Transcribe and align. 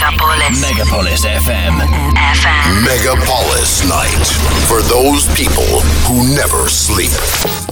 Megapolis. 0.00 0.56
Megapolis 0.64 1.22
FM. 1.26 1.74
FM. 2.32 2.64
Megapolis 2.88 3.84
Night. 3.84 4.26
For 4.66 4.80
those 4.88 5.28
people 5.36 5.82
who 6.08 6.24
never 6.34 6.70
sleep. 6.70 7.10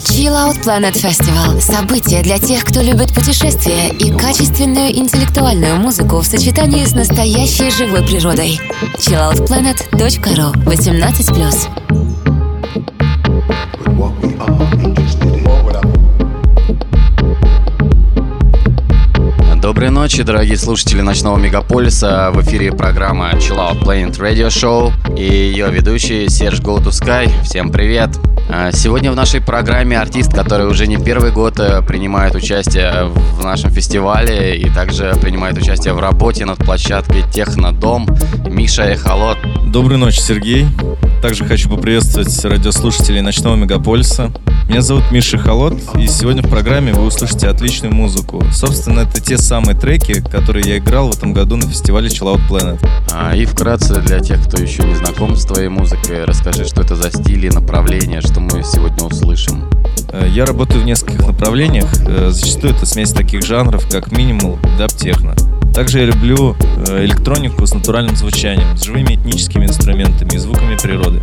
Chill 0.05 0.37
Out 0.37 0.61
Planet 0.63 0.95
Festival– 0.95 1.59
событие 1.63 2.23
для 2.23 2.39
тех, 2.39 2.67
кто 2.67 2.83
любит 2.83 3.15
путешествия 3.15 3.89
и 3.89 4.13
качественную 4.13 4.95
интеллектуальную 4.95 5.77
музыку 5.77 6.19
в 6.19 6.27
сочетании 6.27 6.85
с 6.85 6.93
настоящей 6.95 7.71
живой 7.71 8.03
природой. 8.03 8.61
chilloutplanet.ru 8.99 10.53
18+. 10.67 11.89
Доброй 19.79 19.91
ночи, 19.91 20.25
дорогие 20.25 20.57
слушатели 20.57 21.03
Ночного 21.03 21.37
Мегаполиса. 21.37 22.33
В 22.33 22.43
эфире 22.43 22.73
программа 22.73 23.31
Chill 23.35 23.59
Out 23.59 23.81
Planet 23.85 24.19
Radio 24.19 24.49
Show 24.49 24.91
и 25.17 25.23
ее 25.23 25.71
ведущий 25.71 26.29
Серж 26.29 26.59
Go 26.59 26.83
to 26.83 26.89
Sky. 26.89 27.31
Всем 27.45 27.71
привет! 27.71 28.11
А, 28.17 28.38
сегодня 28.73 29.13
в 29.13 29.17
нашей 29.17 29.41
программе 29.41 29.99
артист, 29.99 30.33
который 30.33 30.67
уже 30.67 30.87
не 30.87 30.97
первый 30.97 31.33
год 31.33 31.59
э, 31.59 31.83
принимает 31.83 32.35
участие 32.35 33.05
в 33.05 33.45
нашем 33.45 33.71
фестивале 33.71 34.57
и 34.57 34.71
также 34.71 35.15
принимает 35.21 35.59
участие 35.59 35.95
в 35.95 36.01
работе 36.01 36.45
над 36.45 36.59
площадкой 36.59 37.25
Технодом 37.33 38.07
Миша 38.47 38.85
Эхолот. 38.85 39.39
Доброй 39.67 39.99
ночи, 39.99 40.21
Сергей. 40.21 40.67
Также 41.21 41.45
хочу 41.45 41.69
поприветствовать 41.69 42.45
радиослушателей 42.45 43.21
Ночного 43.21 43.57
Мегаполиса. 43.57 44.31
Меня 44.69 44.83
зовут 44.83 45.11
Миша 45.11 45.39
Холод, 45.39 45.81
и 45.97 46.07
сегодня 46.07 46.43
в 46.43 46.51
программе 46.51 46.93
вы 46.93 47.07
услышите 47.07 47.49
отличную 47.49 47.95
музыку. 47.95 48.45
Собственно, 48.53 49.01
это 49.01 49.19
те 49.19 49.39
самые 49.39 49.75
треки, 49.75 50.21
которые 50.21 50.69
я 50.69 50.77
играл 50.77 51.11
в 51.11 51.17
этом 51.17 51.33
году 51.33 51.57
на 51.57 51.67
фестивале 51.67 52.09
Chill 52.09 52.37
Out 52.37 52.49
Planet. 52.51 52.87
А, 53.11 53.35
и 53.35 53.47
вкратце 53.47 53.99
для 54.03 54.21
тех, 54.21 54.47
кто 54.47 54.63
еще 54.63 54.83
не 54.85 54.95
знаком 54.95 55.37
с 55.37 55.47
твоей 55.47 55.69
музыкой, 55.69 56.25
расскажи, 56.25 56.67
что 56.67 56.83
это 56.83 56.97
за 56.97 57.11
стили, 57.11 57.49
направления, 57.49 58.21
что 58.21 58.38
мы 58.39 58.63
сегодня 58.63 59.05
услышим. 59.05 59.65
Э, 60.13 60.27
Я 60.29 60.47
работаю 60.47 60.83
в 60.83 60.85
нескольких 60.85 61.27
направлениях. 61.27 61.87
Э, 62.07 62.31
Зачастую 62.31 62.75
это 62.75 62.87
смесь 62.87 63.13
таких 63.13 63.45
жанров, 63.45 63.87
как 63.91 64.13
минимал, 64.13 64.59
даб, 64.79 64.93
техно. 64.93 65.35
Также 65.75 66.01
я 66.01 66.07
люблю 66.07 66.57
э, 66.89 67.05
электронику 67.05 67.67
с 67.67 67.75
натуральным 67.75 68.17
звучанием, 68.17 68.77
с 68.77 68.83
живыми 68.85 69.15
этническими 69.15 69.67
инструментами 69.67 70.35
и 70.35 70.39
звуками 70.39 70.77
природы. 70.77 71.23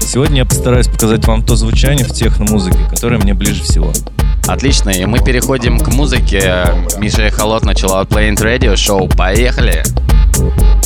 Сегодня 0.00 0.38
я 0.38 0.44
постараюсь 0.44 0.88
показать 0.88 1.24
вам 1.26 1.44
то 1.44 1.56
звучание 1.56 2.04
в 2.04 2.12
техно-музыке, 2.12 2.78
которое 2.90 3.18
мне 3.18 3.34
ближе 3.34 3.62
всего. 3.62 3.92
Отлично, 4.48 4.90
и 4.90 5.04
мы 5.04 5.20
переходим 5.20 5.78
к 5.78 5.88
музыке. 5.88 6.64
Миша 6.98 7.22
Эхолот 7.28 7.64
начала 7.64 8.00
от 8.00 8.08
Planet 8.08 8.38
Radio 8.42 8.74
Show. 8.74 9.14
Поехали! 9.16 9.84
safe 10.32 10.81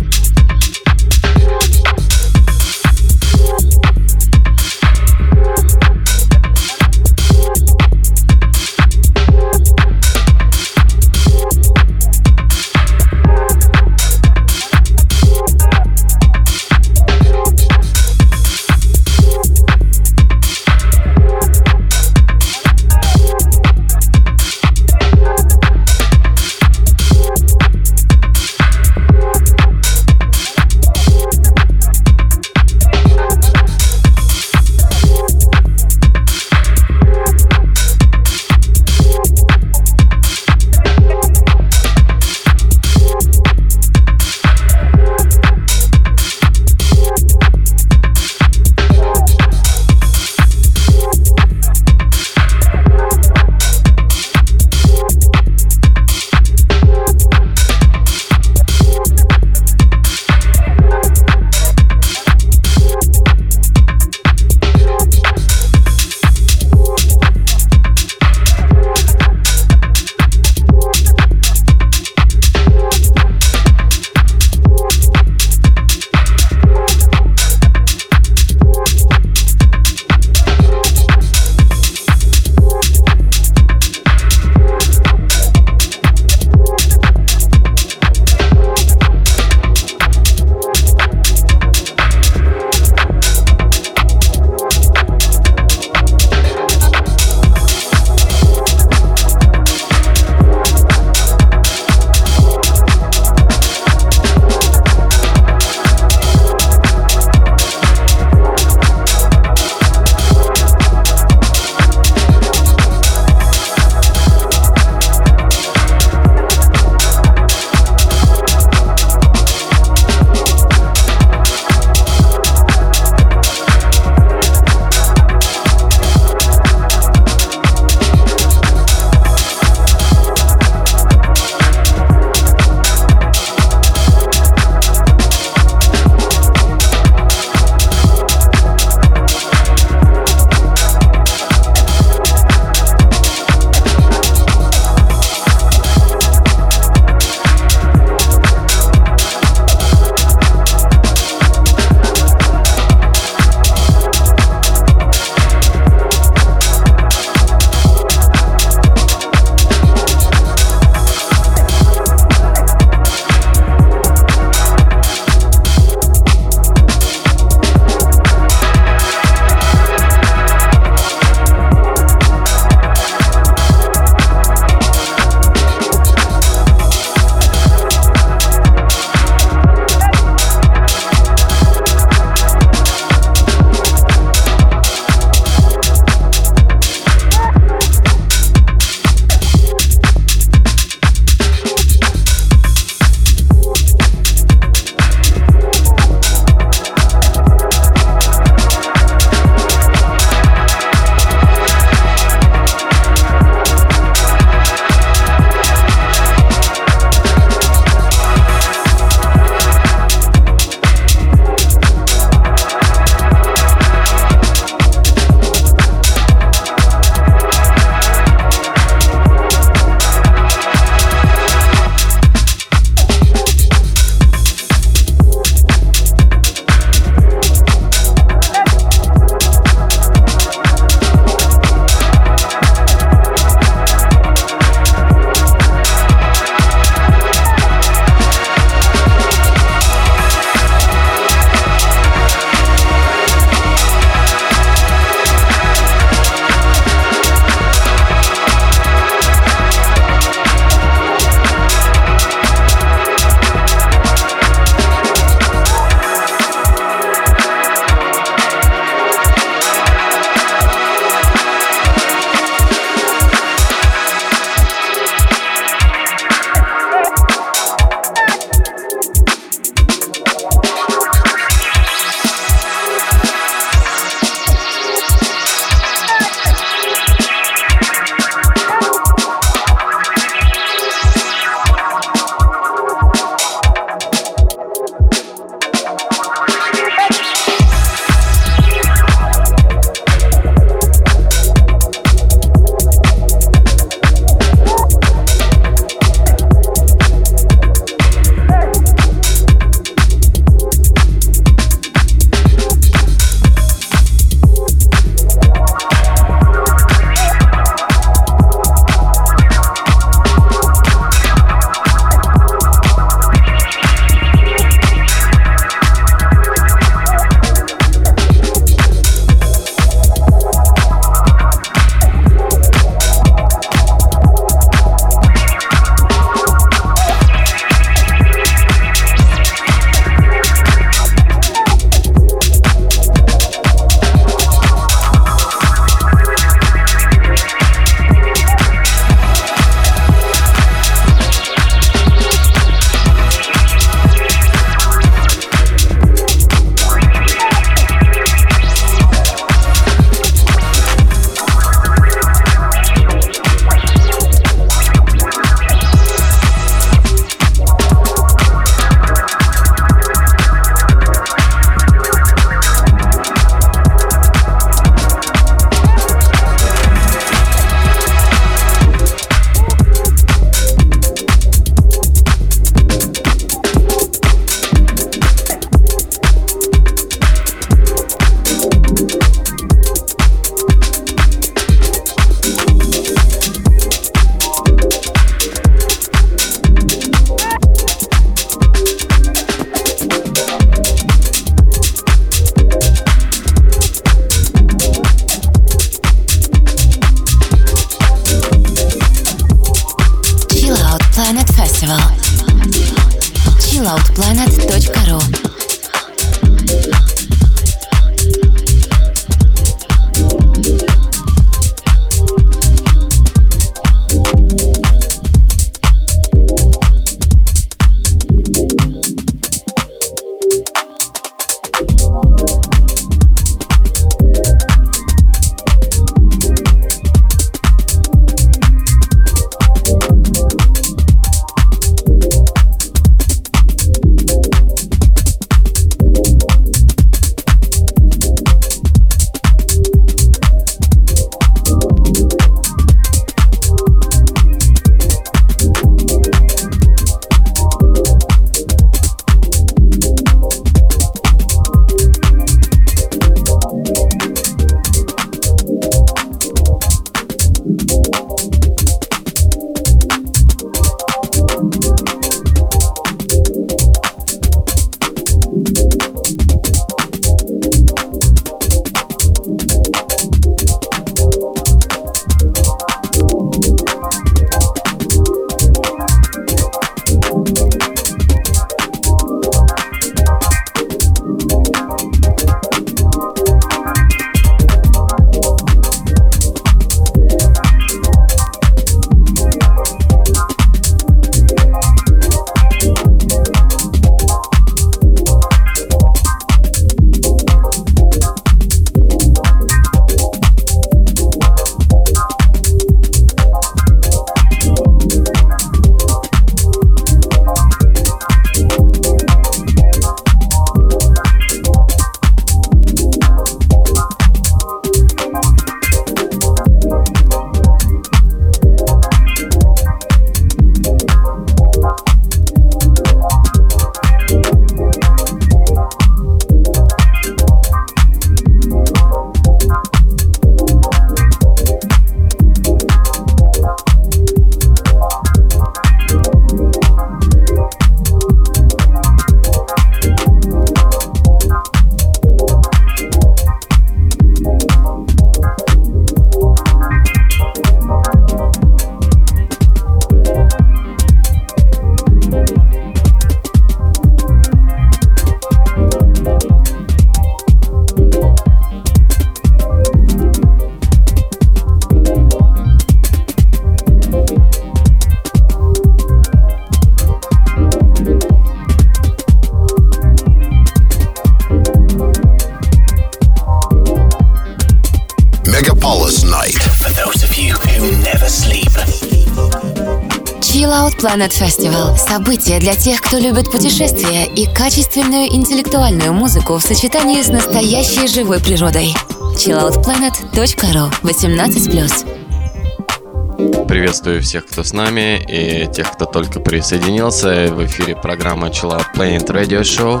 Planet 581.10 581.32
Festival– 581.32 581.96
событие 581.98 582.60
для 582.60 582.76
тех, 582.76 583.00
кто 583.00 583.18
любит 583.18 583.50
путешествия 583.50 584.26
и 584.26 584.46
качественную 584.46 585.26
интеллектуальную 585.26 586.12
музыку 586.12 586.56
в 586.56 586.62
сочетании 586.62 587.20
с 587.20 587.26
настоящей 587.26 588.06
живой 588.06 588.38
природой. 588.38 588.94
chilloutplanet.ru 589.34 590.92
18+. 591.02 593.66
Приветствую 593.66 594.22
всех, 594.22 594.46
кто 594.46 594.62
с 594.62 594.72
нами, 594.72 595.20
и 595.28 595.66
тех, 595.72 595.90
кто 595.90 596.04
только 596.04 596.38
присоединился. 596.38 597.52
В 597.52 597.66
эфире 597.66 597.96
программа 597.96 598.46
Chill 598.46 598.70
Out 598.70 598.94
Planet 598.94 599.26
Radio 599.26 599.62
Show. 599.62 600.00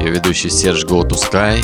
Ее 0.00 0.10
ведущий 0.10 0.50
Серж 0.50 0.86
Go 0.86 1.08
to 1.08 1.14
Sky. 1.14 1.62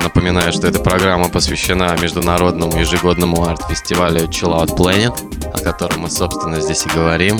Напоминаю, 0.00 0.52
что 0.52 0.68
эта 0.68 0.78
программа 0.78 1.28
посвящена 1.28 1.96
международному 2.00 2.78
ежегодному 2.78 3.44
арт-фестивалю 3.44 4.28
Chill 4.28 4.54
Out 4.54 4.76
Planet, 4.76 5.18
о 5.52 5.58
котором 5.58 6.02
мы, 6.02 6.10
собственно, 6.10 6.60
здесь 6.60 6.86
и 6.86 6.90
говорим. 6.90 7.36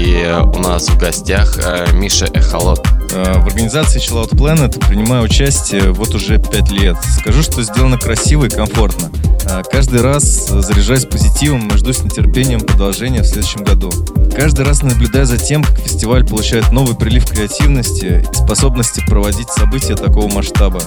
И 0.00 0.34
у 0.54 0.58
нас 0.60 0.88
в 0.88 0.96
гостях 0.96 1.58
э, 1.62 1.92
Миша 1.92 2.24
Эхолот. 2.32 2.80
Э, 3.12 3.38
в 3.38 3.46
организации 3.48 4.00
Chill 4.00 4.24
Out 4.24 4.30
Planet 4.30 4.88
принимаю 4.88 5.24
участие 5.24 5.92
вот 5.92 6.14
уже 6.14 6.38
пять 6.38 6.70
лет. 6.70 6.96
Скажу, 7.18 7.42
что 7.42 7.62
сделано 7.62 7.98
красиво 7.98 8.46
и 8.46 8.48
комфортно. 8.48 9.10
Э, 9.44 9.60
каждый 9.70 10.00
раз 10.00 10.48
заряжаюсь 10.48 11.04
позитивом 11.04 11.68
и 11.68 11.76
жду 11.76 11.92
с 11.92 12.02
нетерпением 12.02 12.60
продолжения 12.60 13.20
в 13.20 13.26
следующем 13.26 13.62
году. 13.62 13.90
Каждый 14.34 14.64
раз 14.64 14.82
наблюдаю 14.82 15.26
за 15.26 15.36
тем, 15.36 15.62
как 15.62 15.78
фестиваль 15.78 16.26
получает 16.26 16.72
новый 16.72 16.96
прилив 16.96 17.26
креативности 17.26 18.26
и 18.26 18.34
способности 18.34 19.04
проводить 19.06 19.50
события 19.50 19.96
такого 19.96 20.32
масштаба. 20.32 20.80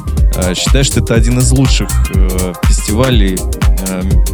Считаю, 0.55 0.83
что 0.83 1.01
это 1.01 1.13
один 1.13 1.37
из 1.37 1.51
лучших 1.51 1.87
фестивалей 2.63 3.37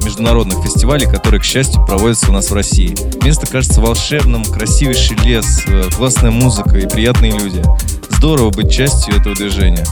международных 0.04 0.64
фестивалей, 0.64 1.08
которые, 1.08 1.42
к 1.42 1.44
счастью, 1.44 1.86
проводятся 1.86 2.30
у 2.30 2.34
нас 2.34 2.50
в 2.50 2.54
России. 2.54 2.96
Место 3.24 3.48
кажется 3.48 3.82
волшебным, 3.82 4.44
красивейший 4.46 5.18
лес, 5.18 5.64
э, 5.68 5.90
классная 5.96 6.32
музыка 6.32 6.78
и 6.78 6.88
приятные 6.88 7.32
люди. 7.32 7.64
Здорово 8.10 8.50
быть 8.52 8.72
частью 8.72 9.16
этого 9.16 9.36
движения. 9.36 9.86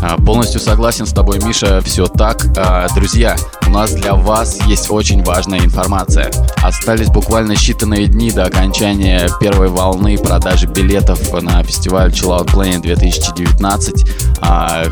А, 0.00 0.16
полностью 0.16 0.60
согласен 0.60 1.06
с 1.06 1.12
тобой, 1.12 1.40
Миша, 1.42 1.80
все 1.80 2.06
так. 2.06 2.46
А, 2.56 2.88
друзья, 2.94 3.36
у 3.66 3.70
нас 3.70 3.92
для 3.92 4.14
вас 4.14 4.60
есть 4.66 4.90
очень 4.90 5.22
важная 5.24 5.60
информация. 5.60 6.30
Остались 6.62 7.08
буквально 7.08 7.52
считанные 7.52 8.06
дни 8.06 8.30
до 8.30 8.44
окончания 8.44 9.28
первой 9.40 9.68
волны 9.68 10.16
продажи 10.18 10.66
билетов 10.66 11.32
на 11.42 11.62
фестиваль 11.62 12.10
Chill 12.10 12.38
Out 12.38 12.46
Plane 12.52 12.80
2019. 12.80 14.06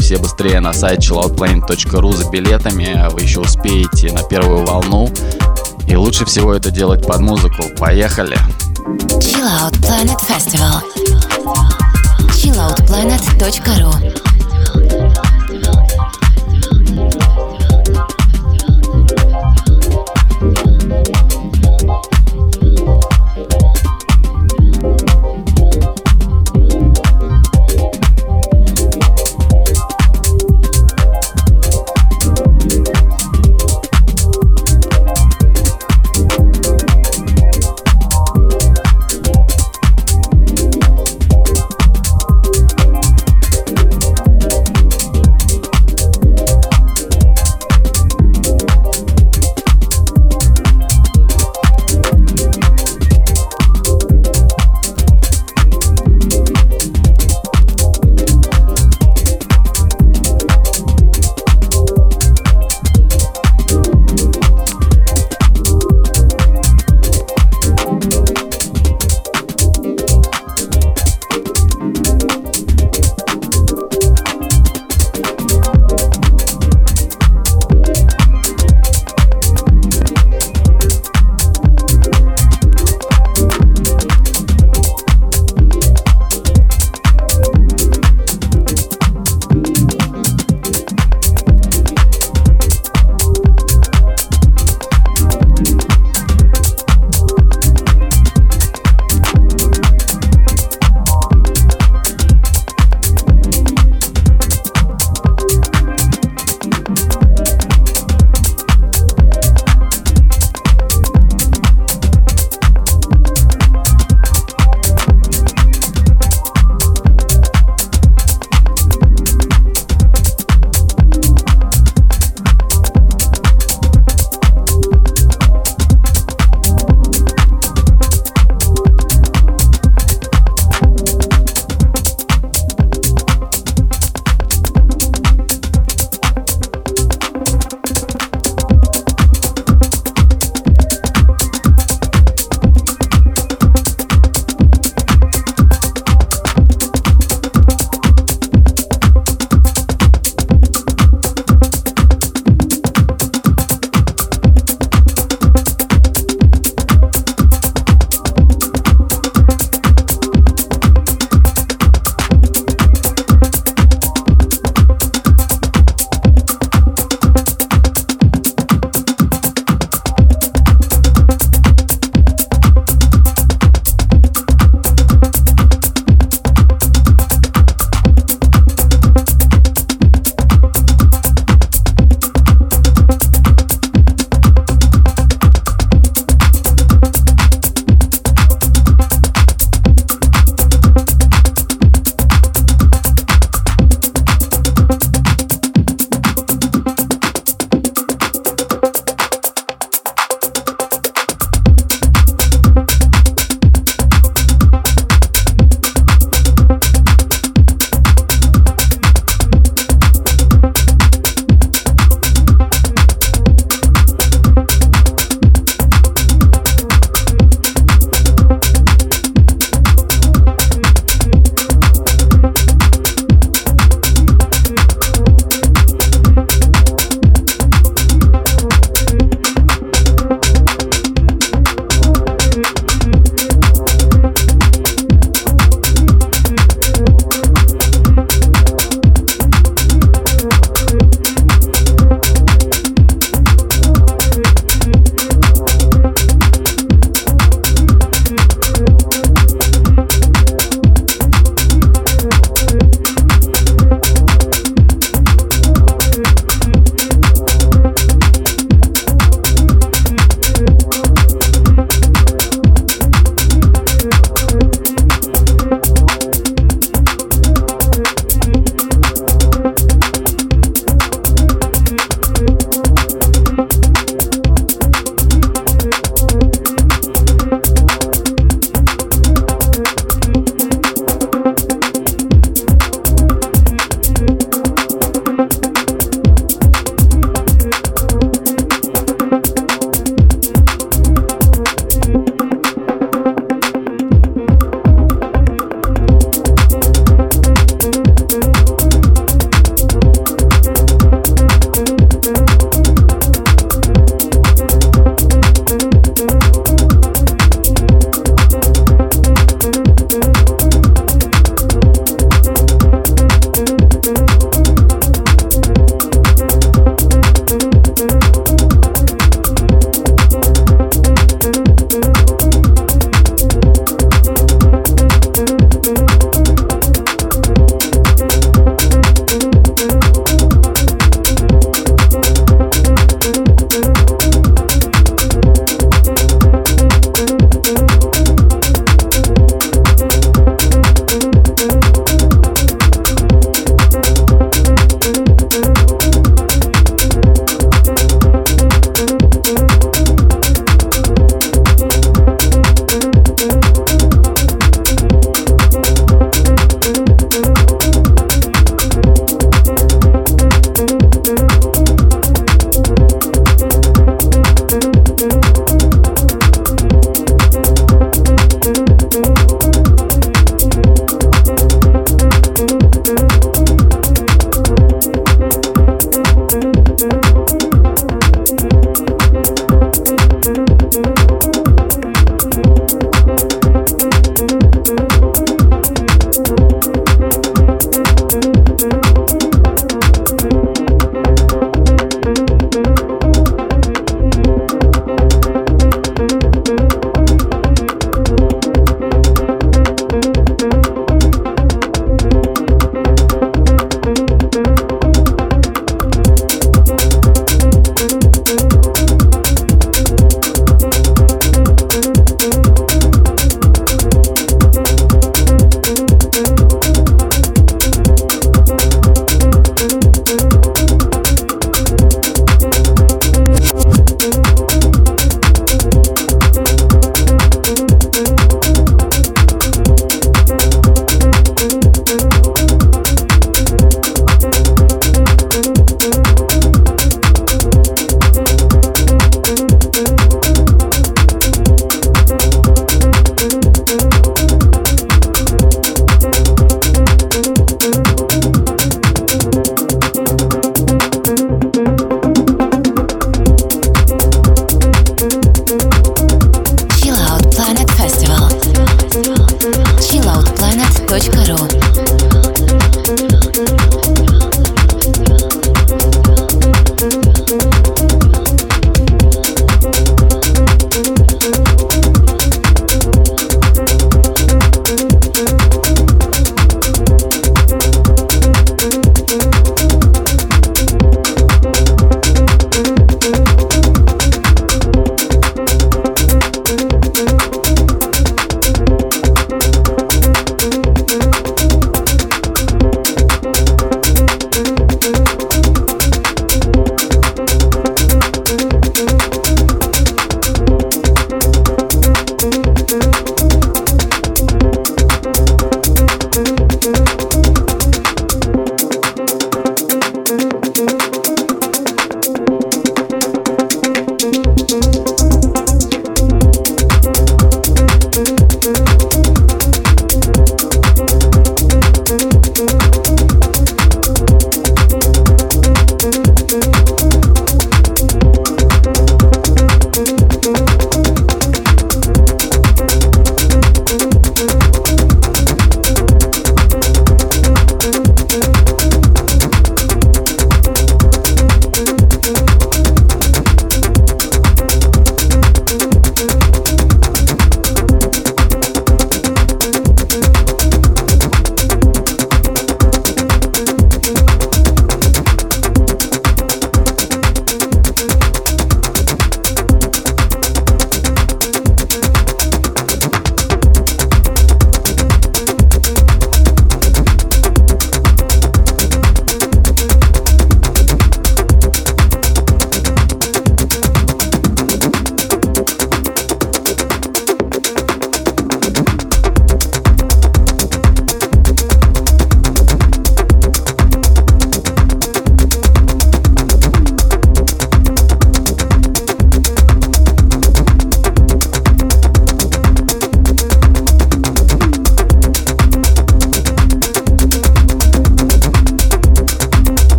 Все 0.00 0.18
быстрее 0.18 0.60
на 0.60 0.72
сайт 0.72 1.00
chilloutplane.ru 1.00 2.12
за 2.12 2.30
билетами. 2.30 3.08
Вы 3.10 3.22
еще 3.22 3.40
успеете 3.40 4.12
на 4.12 4.22
первую 4.22 4.64
волну. 4.64 5.10
И 5.86 5.96
лучше 5.96 6.24
всего 6.24 6.54
это 6.54 6.70
делать 6.70 7.06
под 7.06 7.20
музыку. 7.20 7.64
Поехали! 7.78 8.38
Chill 9.18 9.44
Out 9.44 9.74
Planet 9.80 10.18
Festival 10.26 10.82
chilloutplanet.ru 12.30 14.23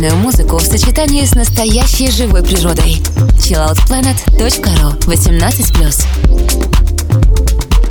интеллектуальную 0.00 0.16
музыку 0.16 0.56
в 0.56 0.62
сочетании 0.62 1.24
с 1.26 1.34
настоящей 1.34 2.10
живой 2.10 2.42
природой. 2.42 3.02
chilloutplanet.ru 3.36 4.98
18+. 5.04 6.06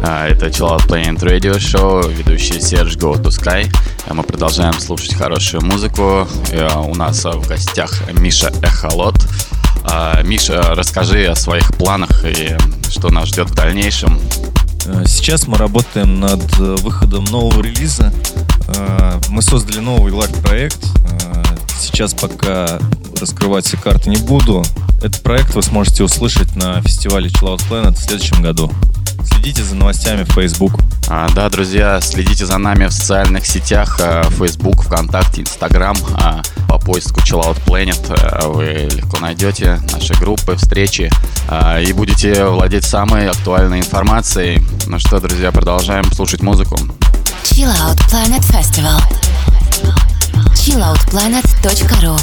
А, 0.02 0.28
это 0.28 0.48
Chill 0.48 0.76
Out 0.76 0.88
Planet 0.88 1.20
Radio 1.20 1.58
Show, 1.58 2.12
ведущий 2.12 2.60
Серж 2.60 2.96
Go 2.96 3.14
to 3.22 3.28
Sky. 3.28 3.72
А 4.08 4.14
мы 4.16 4.24
продолжаем 4.24 4.74
слушать 4.80 5.14
хорошую 5.14 5.64
музыку. 5.64 6.28
А, 6.52 6.80
у 6.82 6.96
нас 6.96 7.24
в 7.26 7.48
гостях 7.48 8.02
Миша 8.14 8.52
Эхолот. 8.64 9.18
Миша, 10.24 10.62
расскажи 10.76 11.26
о 11.26 11.36
своих 11.36 11.74
планах 11.76 12.26
и 12.26 12.58
что 12.90 13.10
нас 13.10 13.28
ждет 13.30 13.52
в 13.52 13.56
дальнейшем. 13.56 14.20
Э, 14.86 15.04
сейчас 15.06 15.48
мы 15.48 15.58
работаем 15.58 16.20
над 16.20 16.42
э, 16.60 16.76
выходом 16.82 17.26
нового 17.26 17.62
релиза. 17.62 18.12
Э, 18.68 19.20
мы 19.30 19.42
создали 19.42 19.80
новый 19.80 20.12
лайв-проект. 20.12 20.80
Сейчас 21.80 22.14
пока 22.14 22.80
раскрывать 23.20 23.66
все 23.66 23.78
карты 23.78 24.10
не 24.10 24.18
буду. 24.18 24.64
Этот 24.98 25.24
проект 25.24 25.56
вы 25.56 25.64
сможете 25.64 26.04
услышать 26.04 26.56
на 26.56 26.82
фестивале 26.82 27.30
Chill 27.30 27.56
Out 27.56 27.64
Planet 27.70 27.96
в 27.96 28.00
следующем 28.00 28.42
году. 28.42 28.72
Следите 29.24 29.64
за 29.64 29.76
новостями 29.76 30.24
в 30.24 30.32
Facebook. 30.34 30.74
А, 31.08 31.30
да, 31.34 31.50
друзья, 31.50 32.00
следите 32.02 32.46
за 32.46 32.58
нами 32.58 32.86
в 32.88 32.92
социальных 32.92 33.46
сетях 33.46 34.00
Facebook, 34.38 34.84
ВКонтакте, 34.84 35.42
Instagram. 35.42 35.98
А, 36.22 36.42
по 36.68 36.78
поиску 36.78 37.20
Chill 37.22 37.42
Out 37.42 37.58
Planet 37.66 38.14
а, 38.22 38.48
вы 38.48 38.90
легко 38.92 39.20
найдете 39.20 39.80
наши 39.92 40.14
группы, 40.14 40.56
встречи 40.56 41.10
а, 41.48 41.80
и 41.80 41.94
будете 41.94 42.46
владеть 42.46 42.84
самой 42.84 43.30
актуальной 43.30 43.80
информацией. 43.80 44.62
Ну 44.86 45.00
что, 45.00 45.20
друзья, 45.20 45.52
продолжаем 45.52 46.04
слушать 46.12 46.42
музыку. 46.42 46.78
Chill 47.44 47.74
Out 47.74 47.98
Planet 48.12 48.44
Festival. 48.52 49.02
chilloutplanet.ru 50.54 52.16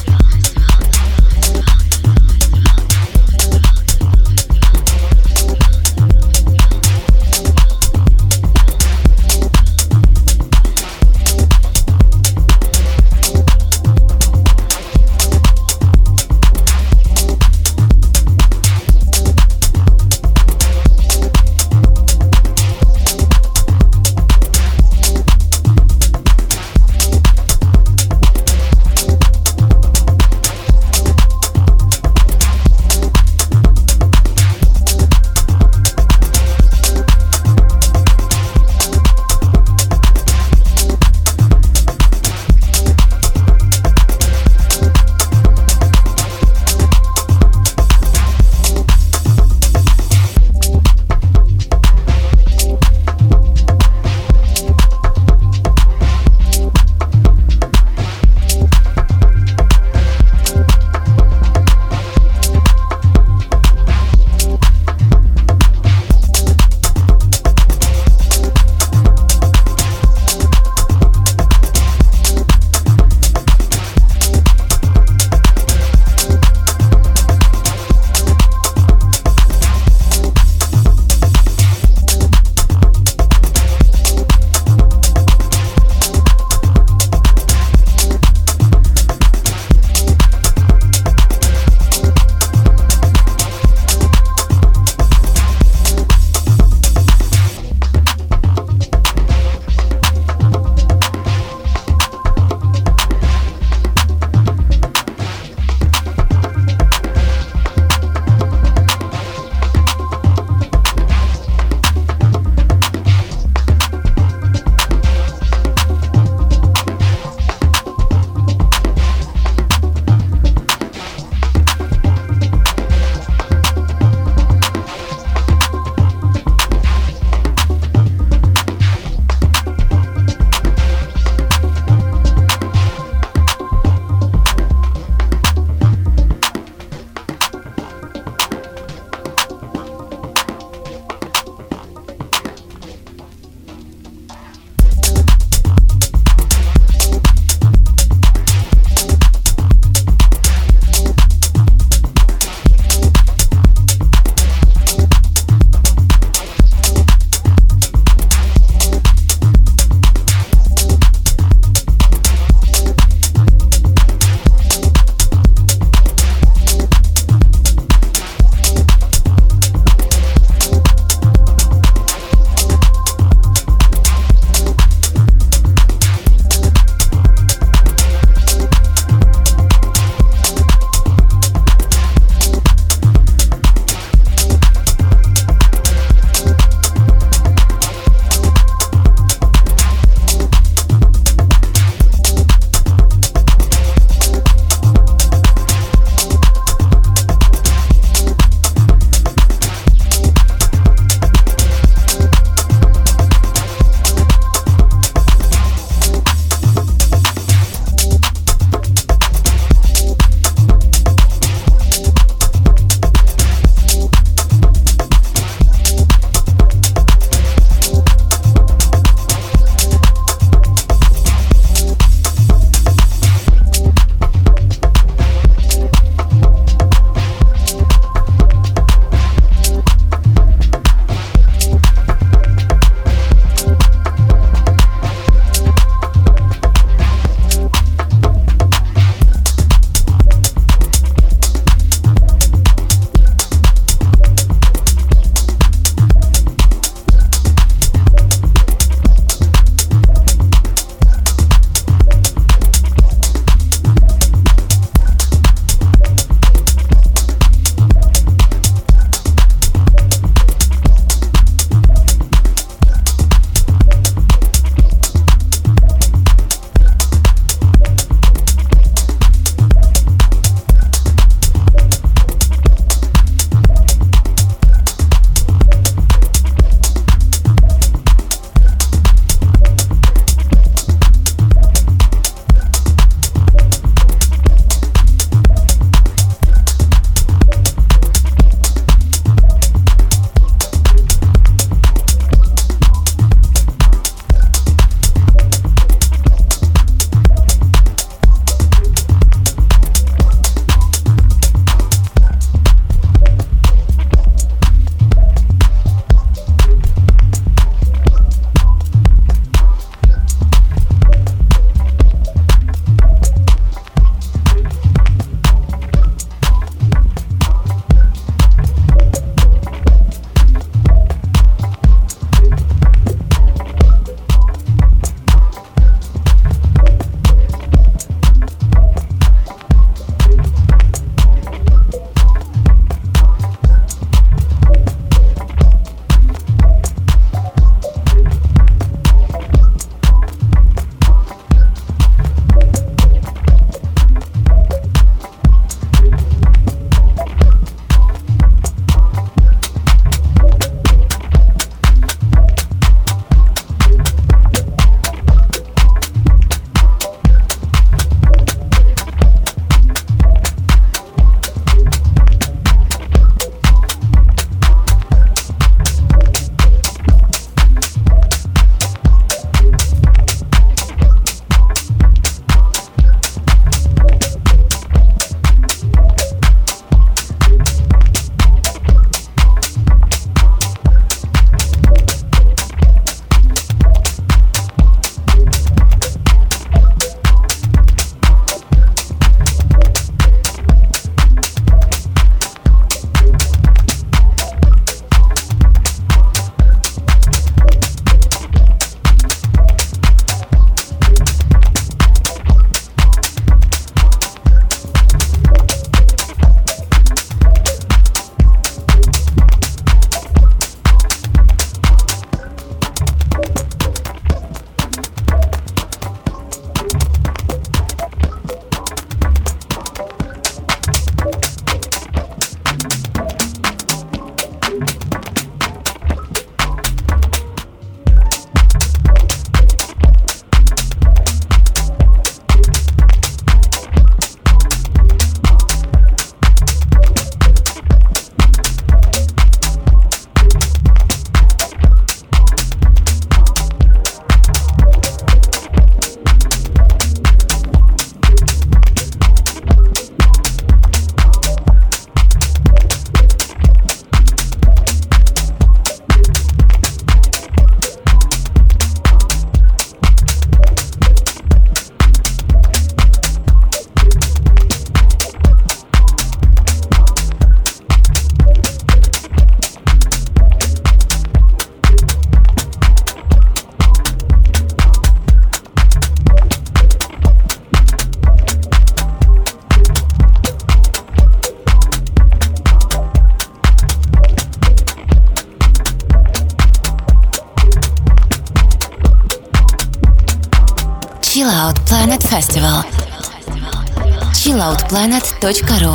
chilloutplanet.ru 494.86 495.85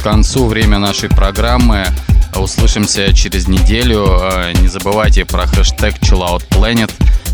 к 0.00 0.02
концу 0.02 0.46
время 0.46 0.78
нашей 0.78 1.10
программы. 1.10 1.86
Услышимся 2.34 3.12
через 3.12 3.48
неделю. 3.48 4.06
Э, 4.20 4.52
не 4.54 4.68
забывайте 4.68 5.26
про 5.26 5.46
хэштег 5.46 5.96
ChillOutPlanet. 5.98 6.90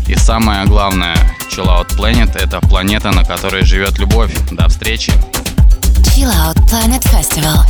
И 0.07 0.15
самое 0.15 0.65
главное, 0.65 1.15
Chillout 1.49 1.95
Planet— 1.97 2.37
это 2.41 2.59
планета, 2.59 3.11
на 3.11 3.23
которой 3.23 3.63
живет 3.63 3.97
любовь. 3.99 4.33
До 4.51 4.67
встречи! 4.67 5.13
Chill 6.15 6.29
Out 6.29 6.57
Planet 6.69 7.03
Festival 7.13 7.65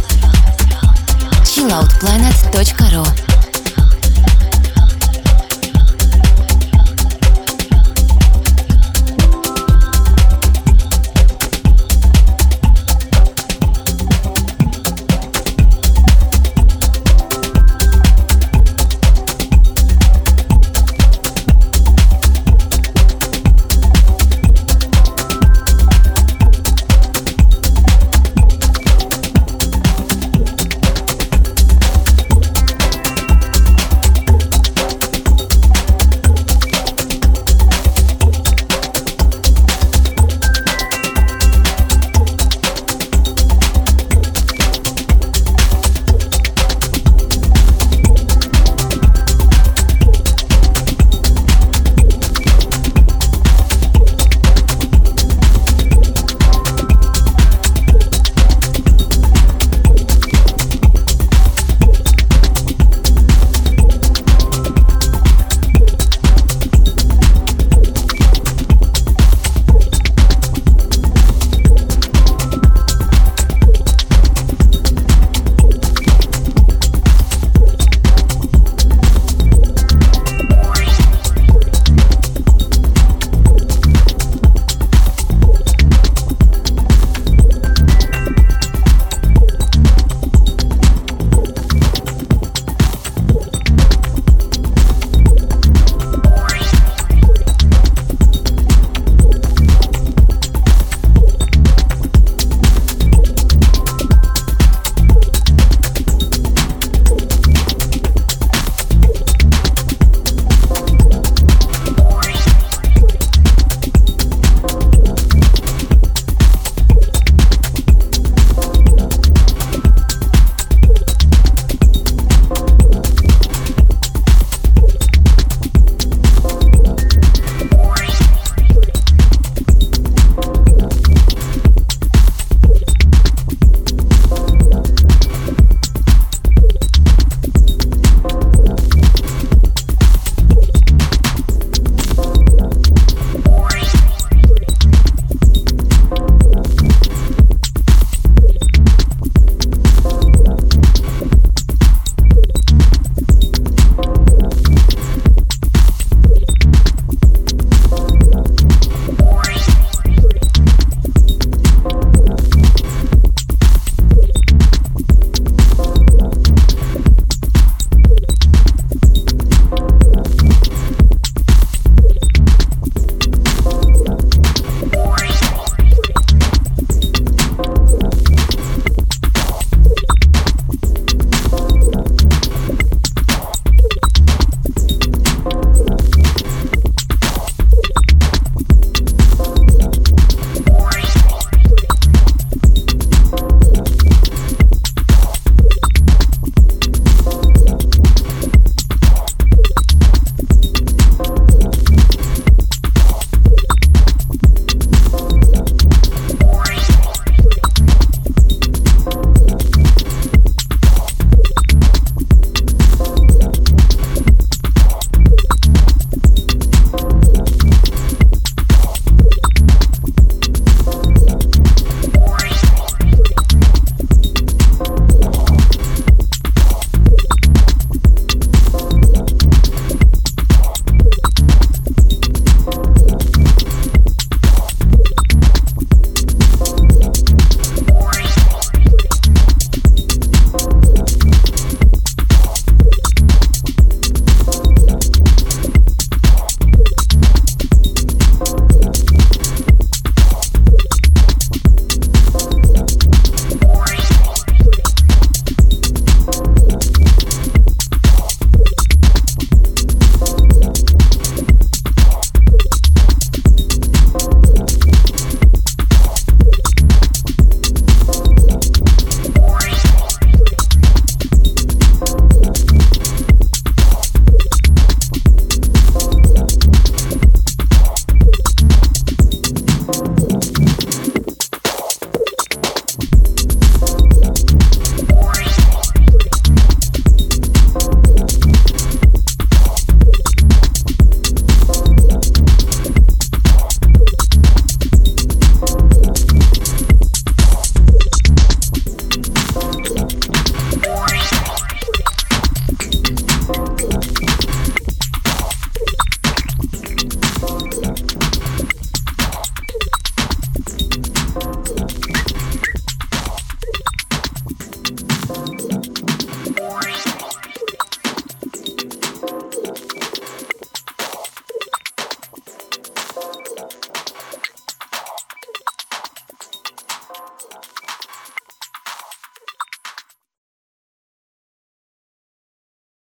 chilloutplanet.ru 1.43 3.36